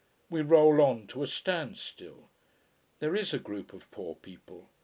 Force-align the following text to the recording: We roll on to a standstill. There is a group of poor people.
We 0.31 0.41
roll 0.41 0.81
on 0.81 1.05
to 1.09 1.21
a 1.21 1.27
standstill. 1.27 2.27
There 2.97 3.15
is 3.15 3.35
a 3.35 3.37
group 3.37 3.71
of 3.71 3.91
poor 3.91 4.15
people. 4.15 4.67